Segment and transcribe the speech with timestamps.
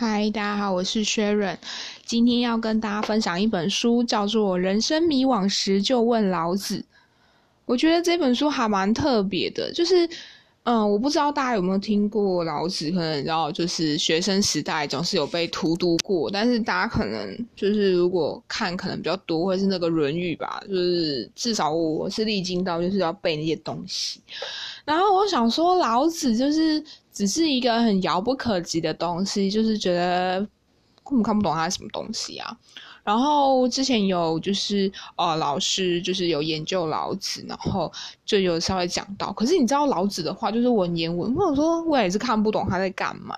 [0.00, 1.56] 嗨，大家好，我是 Sharon，
[2.04, 6.76] 今天要跟大家分享一本书，叫做《人生迷惘时就问老子》。
[7.64, 10.08] 我觉得这本书还蛮特别的，就是，
[10.62, 24.20] 嗯，我不知道大家有没有听过老子，可能然后，就是学生时代总是有被荼毒过，但是大家可能就是如果看可能比较多，会是那个《论语》吧，就是至少我是历经到就是要背那些东西。
[24.88, 26.82] 然后我想说，老子就是
[27.12, 30.40] 只是一个很遥不可及的东西，就是觉得
[31.04, 32.56] 根本看不懂他什么东西啊。
[33.04, 37.92] 然后之前有就是呃老师就是有研究老子，然后
[38.24, 39.30] 就有稍微讲到。
[39.34, 43.36] 可是你知道老子的话就是文言文，或者说我也是看不懂他在干嘛。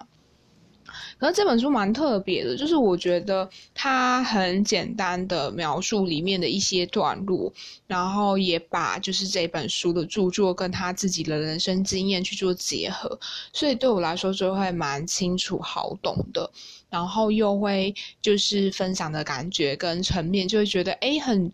[1.21, 7.53] 可是这本书蛮特别的，就是我觉得它很简单的描述里面的一些段落，
[7.87, 13.21] 然后也把就是这本书的著作跟他自己的人生经验去做结合，
[13.53, 16.51] 所以对我来说就会蛮清楚好懂的。
[16.89, 21.53] 然后又会就是分享的感觉跟层面，就会觉得哎，很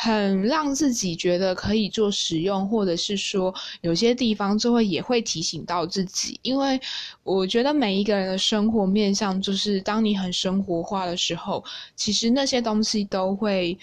[0.00, 6.80] 很让自己觉得可以做使用，或者是说有些地方就会也会提醒到自己，因为
[7.24, 11.64] 我觉得每一个人的生活面向，就是当你很生活化的时候，
[11.96, 13.76] 其实那些东西都会。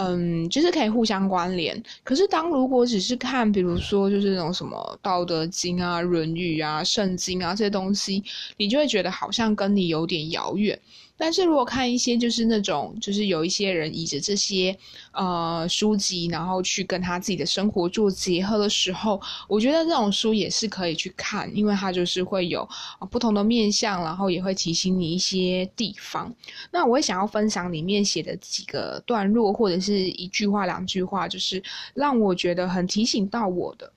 [0.00, 1.82] 嗯，就是可以互相关联。
[2.04, 8.22] 可是，当如果只是看，比如说，就是那种什么《道德经》啊、《论语》啊、《圣经》啊这些东西，
[8.56, 10.78] 你就会觉得好像跟你有点遥远。
[11.20, 14.78] 但是如果看一些就是那种就是有一些人以着这些
[15.10, 22.66] 呃书籍，然后去跟他自己的生活做结合的时候，我觉得这种书也是可以去看，因为它就是会有
[23.10, 26.32] 不同的面向，然后也会提醒你一些地方。
[26.70, 31.60] 那我也想要分享里面写的几个段落，或者是一句话、两句话，就是
[31.94, 33.92] 让我觉得很提醒到我的。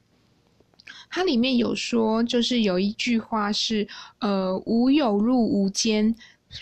[1.12, 3.88] 它里面有说，就是有一句话是
[4.20, 6.16] 呃“无有入无间”。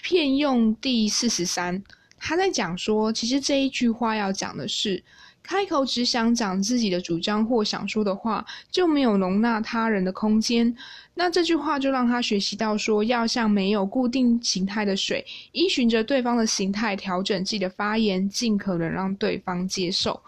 [0.04, 1.84] 片用第四十三，
[2.18, 5.04] 他在讲说，其实这一句话要讲的是，
[5.42, 10.76] 开口只想讲自己的主张或想说的话，就没有容纳他人的空间。
[11.16, 20.22] 那这句话就让他学习到说，要像没有固定形态的水，依循着对方的形态调整自己的发言，尽可能让对方接受。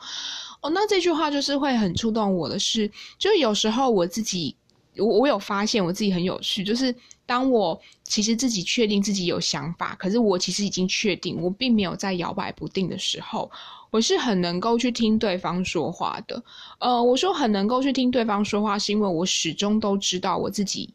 [0.61, 4.55] 哦，那这句话就是会很触动我的是，就有时候我自己，
[4.97, 6.93] 我我有发现我自己很有趣，就是。
[7.31, 13.49] 当我其实自己确定自己有想法，可是我其实已经确定我并没有在摇摆不定的时候，
[13.89, 16.43] 我是很能够去听对方说话的。
[16.79, 20.93] 呃，我说很能够去听对方说话，是因为我始终都知道我自己。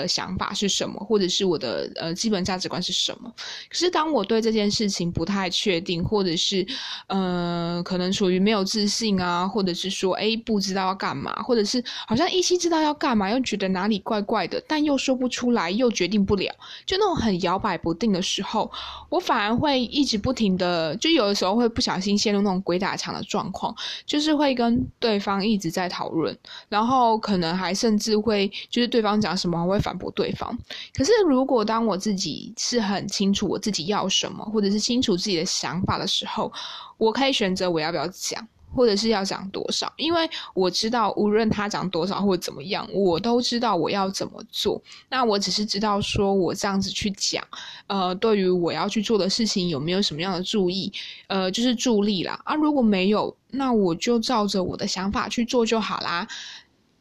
[0.00, 3.32] 的想法是什么，或者是我的呃基本价值观是什么？
[3.68, 6.66] 可是当我对这件事情不太确定，或者是
[7.08, 16.50] 呃可能属于没有自信啊，或者是说哎不知道要干嘛，或者是好像依稀知道要干嘛，又觉得哪里怪怪的，但又说不出来，又决定不了，
[16.86, 18.70] 就那种很摇摆不定的时候，
[19.10, 23.74] 我反而会一直不停的，就有的时候会不小心陷入那种鬼打墙的状况，
[24.06, 26.36] 就是会跟对方一直在讨论，
[26.68, 29.74] 然后可能还甚至会就是对方讲什么会。
[29.84, 30.58] 反驳对方。
[30.96, 36.50] 可是，如果当我自己是很清楚我自己要什么，或者是清楚自己的想法的时候，
[36.96, 39.92] 我可以选择我要不要讲，或者是要讲多少。
[39.96, 44.82] 因为我知道，无论他讲多少或者怎么样，我都知道我要怎么做。
[45.10, 47.44] 那我只是知道，说我这样子去讲，
[47.86, 50.90] 呃，对于我要去做的事情有没有什么样的注意，
[51.26, 52.40] 呃，就是助力啦。
[52.44, 56.26] 啊，如果没有，那我就照着我的想法去做就好啦。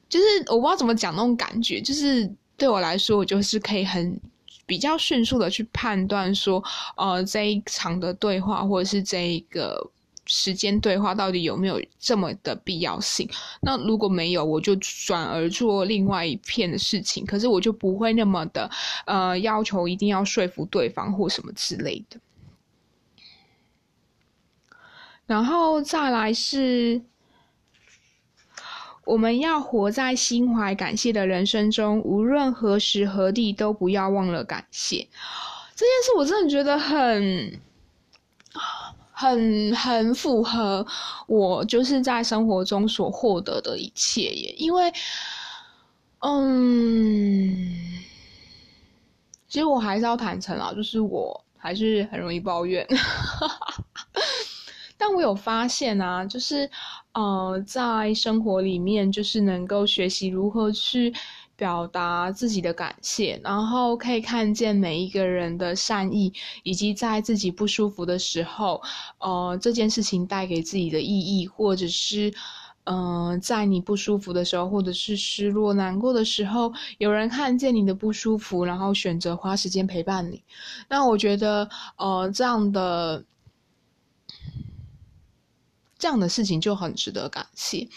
[0.09, 2.29] 就是我不知道怎么讲那种感觉，就是。
[2.57, 4.19] 对我来说，我就是可以很
[4.65, 6.63] 比较迅速的去判断说，
[6.95, 9.89] 呃，这一场的对话或者是这一个
[10.25, 13.29] 时间对话到底有没有这么的必要性。
[13.61, 17.25] 那如果没有，我就转而做另外一片的事情。
[17.25, 18.69] 可是我就不会那么的
[19.05, 22.19] 呃要求一定要说服对方或什么之类的。
[25.25, 27.01] 然后再来是。
[29.05, 35.07] 我们要活在心怀感谢的人生中，无论何时何地，都不要忘了感谢。
[35.75, 37.59] 这件事我真的觉得很、
[39.11, 40.85] 很、很符合
[41.27, 44.55] 我就是在生活中所获得的一切耶。
[44.57, 44.93] 因为，
[46.19, 47.55] 嗯，
[49.49, 52.87] 其实我还是要坦诚啊，就是我还是很容易抱怨。
[55.05, 56.69] 但我有发现啊，就是，
[57.11, 61.13] 呃，在生活里面，就是能够学习如何去
[61.57, 66.31] 表达自己的感谢，然后可以看见每一个人的善意，
[66.63, 68.81] 以及在自己不舒服的时候，
[69.17, 72.33] 呃，这件事情带给自己的意义，或者是，
[72.85, 80.41] 嗯，在你不舒服的时候，或者是失落、难过的时候，有人看见你的不舒服，然后选择花时间陪伴你。
[80.87, 81.67] 那我觉得，
[81.97, 83.25] 呃，这样的。
[86.03, 87.87] 这样的事情就很值得感谢，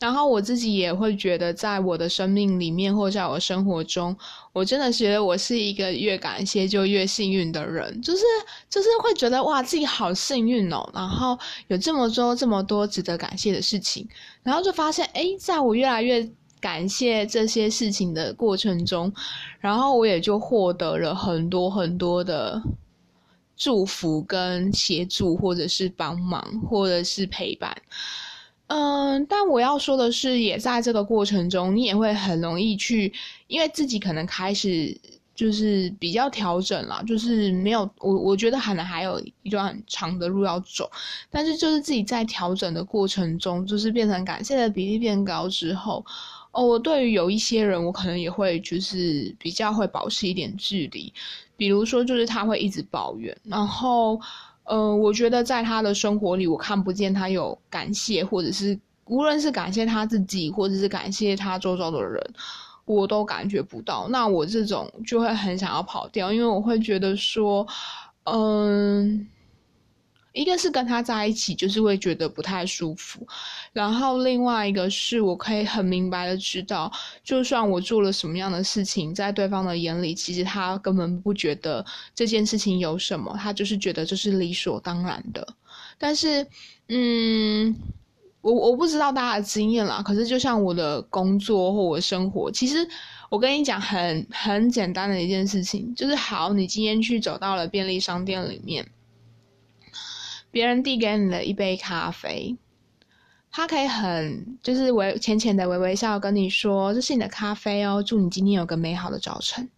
[0.00, 4.16] 然后我自己也会觉得，在我的生命里面，或在我生活中，
[4.52, 8.24] 我真的觉得我是一个越感谢就越幸运的人，就是
[8.68, 11.38] 就是会觉得哇，自己好幸运哦，然后
[11.68, 14.08] 有这么多这么多值得感谢的事情，
[14.42, 16.28] 然后就发现，哎，在我越来越
[16.60, 19.12] 感谢这些事情的过程中，
[19.60, 22.60] 然后我也就获得了很多很多的。
[23.56, 27.76] 祝福跟协助，或者是帮忙，或者是陪伴，
[28.66, 33.12] 嗯，但我要说的是，也在这个过程中，你也会很容易去，
[33.46, 34.98] 因为自己可能开始
[35.34, 40.90] 就是比较调整了，就是没有我，我觉得可能还有一段很长的路要走，
[41.30, 46.04] 但是就是自己在调整的过程中，就是变成感谢的比例变高之后，
[46.52, 51.12] 哦，我对于有一些人，我可能也会就是比较会保持一点距离。
[51.56, 54.20] 比如说，就是他会一直抱怨，然后，
[54.64, 62.22] 呃，我觉得在他的生活里，我看不见他有感谢，或者是无论是感谢他自己，或者是感谢他周遭的人，
[62.84, 64.06] 我都感觉不到。
[64.10, 67.66] 那我这种就会很想要跑掉，因为我会觉得说，
[68.24, 69.26] 嗯。
[70.32, 73.26] 一个是跟他在一起，就是会觉得不太舒服，
[73.72, 76.90] 然后另外一个是我可以很明白的知道，
[77.22, 81.84] 就算我做了什么样的事情，在对方的眼里，其实他根本不觉得
[82.14, 85.46] 这件事情有什么，他就是觉得这是理所当然的。
[85.98, 86.46] 但是，
[86.88, 87.76] 嗯，
[88.40, 92.88] 我我不知道大家的经验啦，可是就像我的工作或我的生活，其实
[93.28, 98.86] 我跟你讲很很简单的一件事情，就是好，你今天去走到了便利商店里面。
[100.52, 102.56] 别人递给你的一杯咖啡，
[103.50, 109.68] 他可以很就是微浅浅的微微笑跟你说：“这是你的咖啡哦，祝你今天有个美好的早晨。”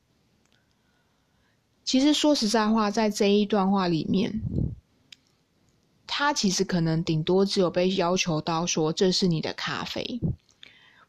[1.85, 4.43] 其实说实在话，在这一段话里面，
[6.07, 10.21] 他其实可能顶多只有被要求到说：“这是你的咖啡。”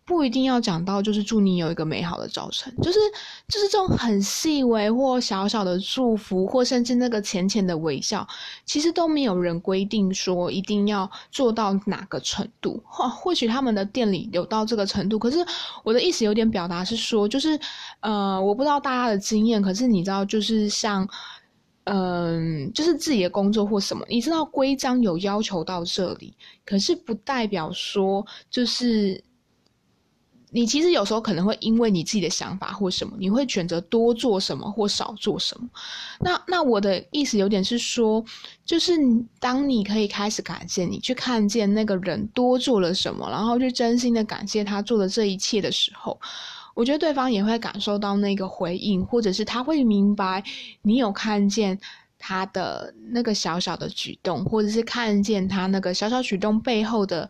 [0.05, 2.99] 不一定要讲到，就是祝你有一个美好的早晨，就是
[3.47, 8.25] 就是这种很细微或小小的祝福，或甚至那个浅浅的微笑，
[8.65, 12.79] 其实都没有人规定说一定要做到哪个程度。
[12.85, 15.43] 或 或许他们的店里有到这个程度，可是
[15.83, 17.59] 我的意思有点表达是说，就是
[18.01, 21.07] 呃，我不知道大家的经验，可是你知道，就是像
[21.85, 29.19] 嗯，就是自己的工作或什么，你知道规章有要求到这里，可是不代表说就是。
[30.55, 35.67] 你其实有时候可能会因为你自己的想法或什么，你会选择多做什么或少做什么。
[36.21, 38.23] 那那我的意思有点是说，
[38.65, 38.93] 就是
[39.37, 46.17] 当你可以开始感谢你去看见那个人多做了什么，然后去真心的感谢他做的这一切的时候，
[46.73, 50.41] 我觉得对方也会感受到那个回应，或者是他会明白
[50.83, 51.77] 你有看见
[52.17, 57.29] 他的那个小小的举动，或者是看见他那个小小举动背后的。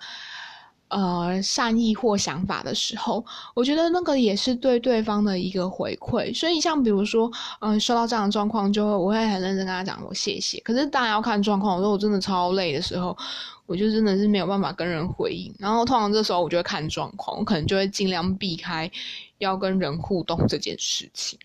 [0.87, 6.33] 呃，善意或想法的时候，我觉得那个也是对对方的一个回馈。
[6.33, 7.29] 所以，像比如说，
[7.59, 10.59] 嗯，收到这样的状况，就会我会很认真跟他讲我谢谢。
[10.59, 13.17] 可是当然要看状况，我说我真的超累的时候，
[13.65, 15.51] 我就真的是没有办法跟人回应。
[15.57, 18.89] 然后通常这时候，我就会看状况，我可能就会尽量避开
[19.39, 21.37] 要跟人互动这件事情。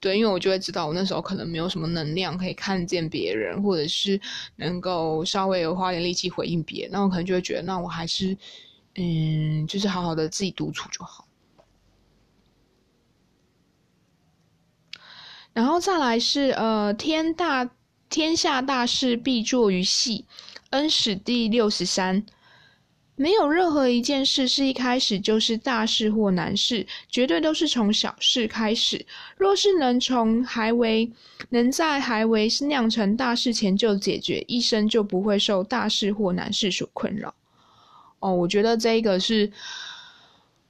[0.00, 4.20] 对，因为我就会知道我那时候可能没有什么能量可以看见别人，或者是
[4.56, 8.36] 能够稍微有花点力气回应别人，那我可能就会觉得，那我还是。
[9.00, 11.24] 嗯，就是好好的自己独处就好。
[15.52, 17.70] 然后再来是呃，天大
[18.10, 20.24] 天下大事必作于细。
[20.70, 22.26] 恩史第六十三，
[23.14, 29.06] 没有任何一件事是一开始就是大事或难事，绝对都是从小事开始。
[29.36, 31.10] 若是能从还为
[31.50, 37.34] 能在还为酿成大事前就解决，一生就不会受大事或难事所困扰。
[38.20, 39.50] 哦，我觉得这个是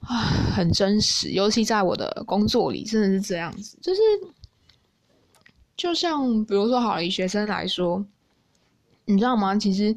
[0.01, 0.17] 啊，
[0.55, 3.77] 很真实，尤其在我的工作里，真的是这样子。
[3.81, 4.01] 就是，
[5.77, 8.05] 就像比如说，好了，以学生来说，
[9.07, 9.57] 你知道吗？
[9.57, 9.97] 其实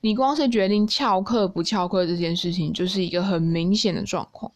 [0.00, 4.52] 你光是决定翘课不翘课这件事情，就是一个很明显的状况。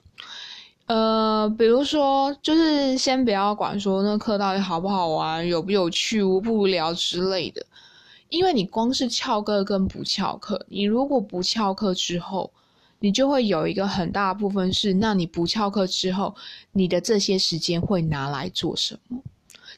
[0.87, 7.65] 呃，比如说，就是先不要管说那课到底好不好玩、有不有趣、无不无聊之类的。
[8.31, 12.51] 因为你光是翘课跟不翘课，你如果不翘课之后，
[13.01, 16.35] 你就会有一个很大部分是，那你不翘课之后，
[16.71, 19.21] 你的这些时间会拿来做什么？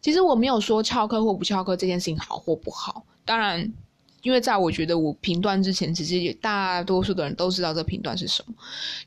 [0.03, 3.73] 其实我没有说翘课或不翘课这件事情好或不好，当然
[4.21, 8.55] 因为在我觉得我评断之前，其实大多数的人都知道这评断是什么。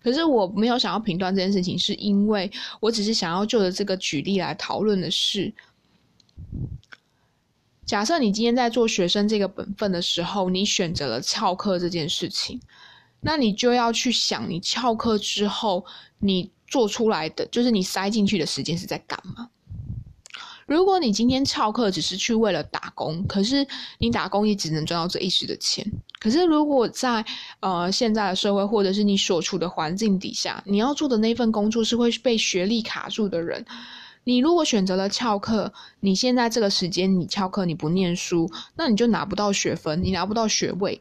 [0.02, 5.54] 可是我没有想要评断这件事情，是因为我只是想要就着这个举例来讨论的是。
[7.86, 12.60] 假设你今天在做学生这个本分的时候，你选择了翘课这件事情，
[13.22, 15.86] 那你就要去想，你翘课之后，
[16.18, 19.50] 你做出来的就是你塞进去的时间是在干嘛？
[20.65, 23.68] 如果你今天翘课只是去为了打工，可是
[24.00, 25.86] 你打工也只能赚到这一时的钱。
[26.20, 27.24] 可是如果在
[27.60, 33.63] 呃现在的社会，或者是你所处的环境底下，你要做的那份工作是会被学历卡住的人。
[34.25, 41.00] 你如果选择了翘课，你现在这个时间你翘课你不念书，那你就拿不到学分，你拿不到学位。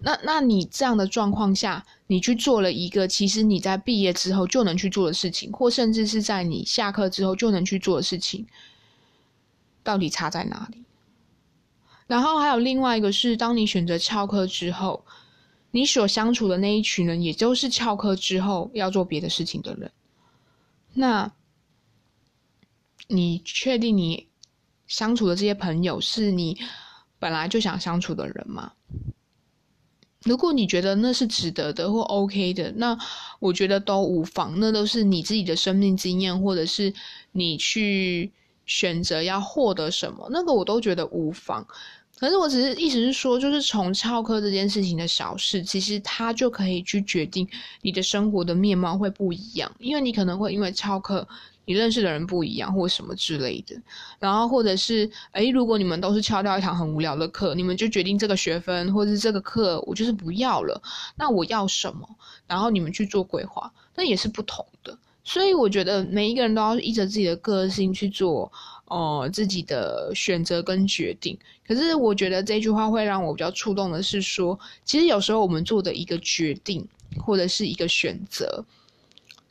[0.00, 8.44] 那那你这样的状况下，你去做了一个其实你在毕业之后就能去做的事情，或甚至是在你下课之后就能去做的事情，
[9.84, 10.82] 到底差在哪里？
[12.08, 15.04] 然后还有另外一个是，当你选择翘课之后，
[15.70, 19.92] 你所相处的那一群人，也就是翘课之后要做别的事情的人，
[20.94, 21.30] 那。
[23.08, 24.28] 你确定你
[24.86, 26.58] 相处的这些朋友是你
[27.18, 28.72] 本来就想相处的人吗？
[30.24, 32.98] 如果你觉得那是值得的或 OK 的，那
[33.40, 34.54] 我觉得都无妨。
[34.58, 36.92] 那都是你自己的生命经验，或者是
[37.32, 38.32] 你去
[38.64, 41.66] 选择要获得什么，那个我都觉得无妨。
[42.16, 47.46] 可是我只是意思是说，就是从翘课这件事情的小事，其实它就可以去决定
[47.82, 51.28] 你的生活的面貌会不一样，因为你可能会因为翘课。
[51.66, 53.74] 你认识的人不一样，或什么之类的，
[54.18, 60.80] 然后或者是，诶，如果你们都是翘掉一堂很无聊的课，你们就决定这个学分或者是这个课，我就是不要了。
[61.16, 62.08] 那我要什么？
[62.46, 64.96] 然后你们去做规划，那也是不同的。
[65.26, 68.52] 所以我觉得每一个人都要依着自己的个性去做，
[68.84, 71.38] 哦，自己的选择跟决定。
[71.66, 76.86] 可是我觉得这句话会让我比较触动的是说，其实有时候我们做的一个决定
[77.24, 78.62] 或者是一个选择。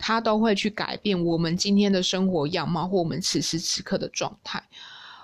[0.05, 4.61] 他都会去改变我们今天的生活样貌，或我们此时此刻的状态。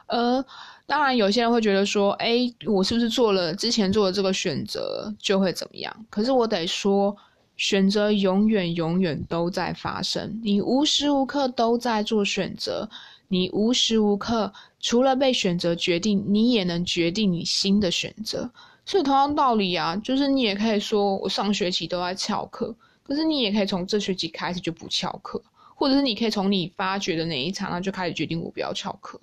[0.08, 0.44] 呃，
[0.86, 7.14] 当然，有些人会觉得说：“哎，我是不是做了之前做的这个选择就会怎么样？”可是我得说，
[7.58, 12.90] 选择永远永远都在发生，你无时无刻都在做选择，
[13.28, 18.50] 你无时无刻除了被选择决定，你也能决定你新的选择。
[18.86, 22.74] 所以同样道理啊，就是你也可以说我上学期都在翘课。
[23.10, 29.20] 可是你也可以从这学期开始就不翘课，或者是你可以从你发觉的哪一场，那就开始决定我不要翘课。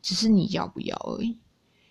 [0.00, 1.36] 只是你要不要而已。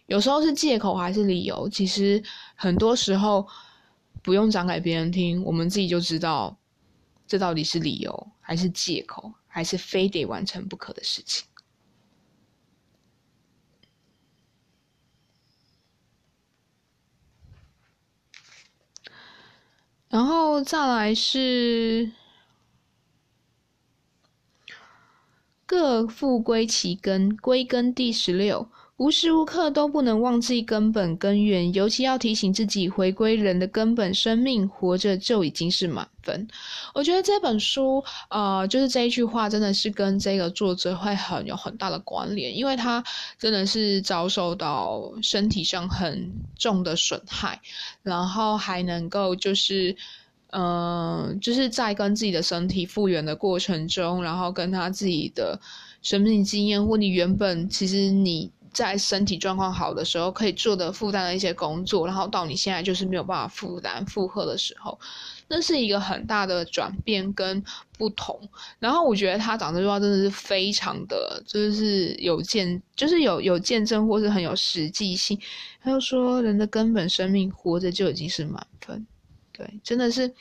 [0.05, 2.23] 有时候是借口还是理由，其实
[2.55, 3.45] 很多时候
[4.21, 6.57] 不用讲给别人听，我们自己就知道
[7.27, 11.45] 这到底是理由还是借口，还是非得完成不可的事情。
[20.11, 22.11] 然后再来是
[25.65, 28.69] 各复归其根，归根第十六。
[29.01, 36.47] 无时无刻都不能忘记根本根源，尤其要提醒自己回归人的根本生命，活着就已经是满分。
[36.93, 43.03] 我觉得这本书，呃，就是这一句话，真的是跟这个作者会很有很大的关联，因为他
[43.39, 47.59] 真的是遭受到身体上很重的损害，
[48.03, 49.95] 然后还能够就是，
[50.51, 55.59] 嗯，就是在跟自己的身体复原的过程中，然后跟他自己的
[56.03, 58.51] 生命经验，或你原本其实你。
[58.73, 64.97] 在身体状况好的时候可以做的负担的一些工作，然后到你现在就是没有办法负担负荷的时候，
[65.47, 67.61] 那是一个很大的转变跟
[67.97, 68.39] 不同。
[68.79, 75.37] 然后我觉得他讲这句话真的是非常的，就是有见，就是有有见证或是很有实际性。
[75.83, 79.05] 他就说，人的根本生命活着就已经是满分，
[79.51, 80.33] 对，真的是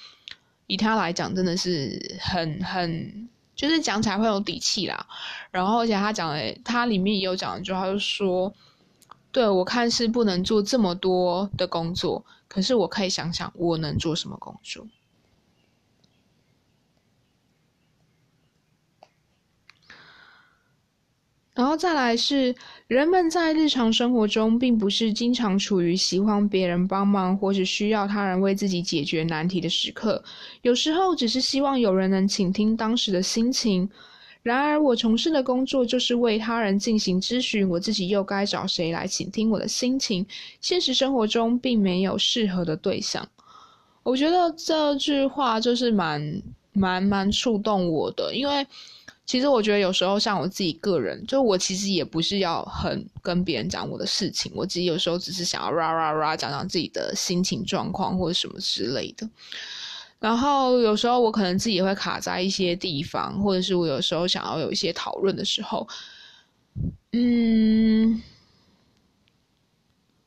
[0.66, 3.28] 以他来讲，真的是很很。
[3.60, 5.06] 就是讲起来会有底气啦，
[5.50, 8.50] 然后而且他讲的，他里面也有讲一句话，就说
[9.30, 14.86] ：“对我看是不能做这么多的工作，可是我可以想想我能做什么工作。”
[21.70, 22.52] 后再来是，
[22.88, 30.20] 人们在日常生活中，并不是经常处于喜欢别人帮忙，或是需要他人为自己解决难题的时刻。
[30.62, 33.88] 有时候，只是希望有人能倾听当时的心情。
[34.42, 40.26] 然而，我从事的工作就是为他人进行咨询，我自己又该找谁来倾听我的心情？
[40.60, 43.24] 现实生活中并没有适合的对象。
[44.02, 48.66] 我觉得这句话就是蛮蛮蛮触动我的，因为。
[49.30, 59.30] 其实我觉得有时候像我自己个人，就我其实也不是要很跟别人讲我的事情，我自己有时候只是想要啦啦啦讲讲自己的心情状况或者什么之类的。
[60.18, 65.86] 然后有时候我可能自己也会卡在一些地方，或者是我有时候想要有一些讨论的时候，
[67.12, 68.20] 嗯。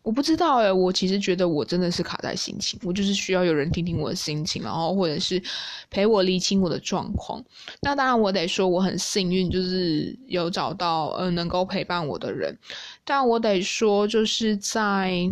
[0.03, 5.41] 我不知道哎，我其实觉得我真的是卡在心情，我就是需要有人听听我的心情，然后或者是
[5.89, 7.41] 陪我理清我的状况。
[7.81, 12.53] 那当然，我得说我很幸运，就是有找到呃能够陪伴我的人。
[13.05, 15.31] 但我得说，就是在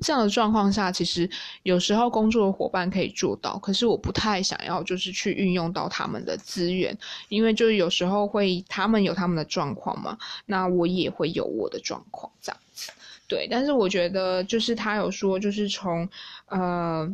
[0.00, 1.28] 这样的状况下，其实
[1.62, 6.94] 有时候工作的伙伴可以做到，可是我不太想要就是去运用到他们的资源，
[7.30, 12.60] 因为就是有时候会他们有他们的状况嘛，那我也会有我的状况这样。
[13.28, 16.08] 对，但是我觉得就是他有说，就是从
[16.46, 17.12] 呃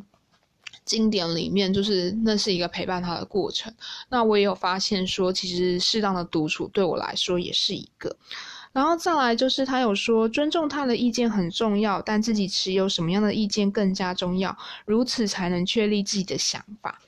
[0.84, 3.72] 经典里面，就是那是一个陪伴他的过程。
[4.08, 8.14] 那我也有发现说，其实适当的独处对我来说也是一个。
[8.72, 16.98] 然后再来就是他有说，尊重他的意见很重要，但自己持有什么样的意见更加重要，如此才能确立自己的想法。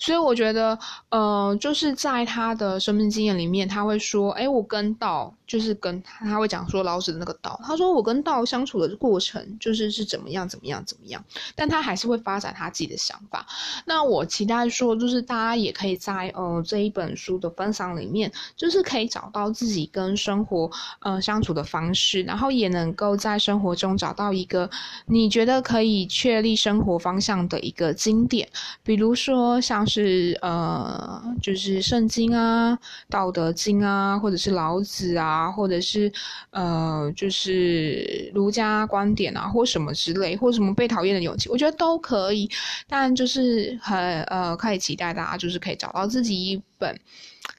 [0.00, 0.76] 所以我觉得，
[1.10, 5.32] 呃，就是在他的生命经验里面，他会说，哎，我跟道。
[5.50, 11.20] 就是跟他会讲说老子的那个道，他说我跟道相处的过程就是是怎么样怎么样怎么样，
[11.56, 13.44] 但他还是会发展他自己的想法。
[13.84, 24.70] 那我期待说，就是大家也可以在呃这一本书的分享里面，就是可以找到自己跟生活呃相处的方式，然后也能够在生活中找到一个
[25.06, 28.48] 你觉得可以确立生活方向的一个经典，
[28.84, 32.78] 比如说像是呃就是圣经啊、
[33.08, 35.50] 道德经啊，或者是老子啊。
[35.50, 36.12] 或者是，
[36.50, 42.48] 呃，就是儒家观点啊，或什么之类，或什么被讨厌的勇气，我觉得都可以。
[42.86, 46.96] 但就是很呃，可以期待大家就是可以找到自己一本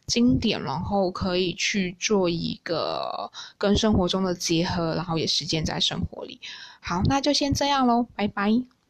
[0.07, 6.39] 经典，然后可以去做一个跟生活中的结合，然后也实践在生活里。
[6.79, 8.80] 好，那就先这样喽，拜拜。